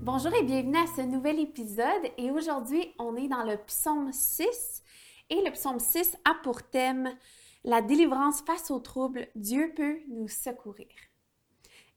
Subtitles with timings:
[0.00, 1.84] Bonjour et bienvenue à ce nouvel épisode.
[2.16, 4.82] Et aujourd'hui, on est dans le psaume 6.
[5.28, 7.10] Et le psaume 6 a pour thème
[7.64, 9.26] La délivrance face aux troubles.
[9.34, 10.86] Dieu peut nous secourir.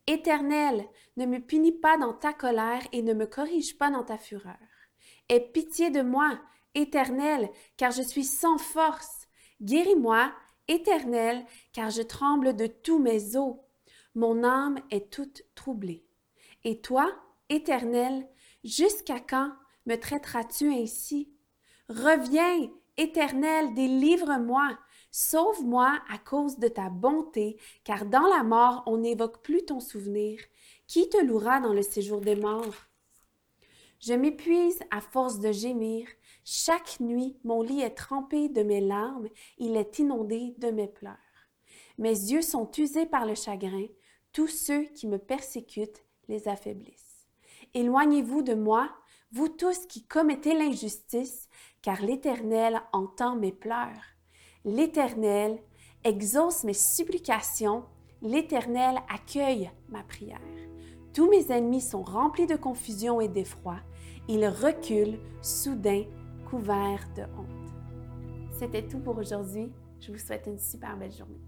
[0.07, 0.83] Éternel,
[1.15, 4.57] ne me punis pas dans ta colère et ne me corrige pas dans ta fureur.
[5.29, 6.39] Aie pitié de moi,
[6.73, 9.27] Éternel, car je suis sans force.
[9.61, 10.33] Guéris-moi,
[10.67, 13.57] Éternel, car je tremble de tous mes os.
[14.15, 16.03] Mon âme est toute troublée.
[16.63, 17.13] Et toi,
[17.51, 18.25] Éternel,
[18.63, 19.51] jusqu'à quand
[19.85, 21.33] me traiteras-tu ainsi?
[21.89, 24.79] Reviens, Éternel, délivre-moi,
[25.11, 30.39] sauve-moi à cause de ta bonté, car dans la mort on n'évoque plus ton souvenir.
[30.87, 32.87] Qui te louera dans le séjour des morts?
[33.99, 36.07] Je m'épuise à force de gémir.
[36.45, 41.17] Chaque nuit, mon lit est trempé de mes larmes, il est inondé de mes pleurs.
[41.97, 43.87] Mes yeux sont usés par le chagrin,
[44.31, 47.10] tous ceux qui me persécutent les affaiblissent.
[47.73, 48.89] Éloignez-vous de moi,
[49.31, 51.47] vous tous qui commettez l'injustice,
[51.81, 54.03] car l'Éternel entend mes pleurs.
[54.65, 55.59] L'Éternel
[56.03, 57.85] exauce mes supplications,
[58.21, 60.39] l'Éternel accueille ma prière.
[61.13, 63.77] Tous mes ennemis sont remplis de confusion et d'effroi,
[64.27, 66.03] ils reculent, soudain,
[66.49, 67.61] couverts de honte.
[68.59, 69.71] C'était tout pour aujourd'hui.
[69.99, 71.41] Je vous souhaite une super belle journée.